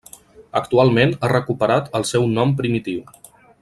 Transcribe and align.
Actualment 0.59 1.13
ha 1.27 1.31
recuperat 1.33 1.93
el 2.01 2.09
seu 2.13 2.29
nom 2.39 2.59
primitiu. 2.63 3.09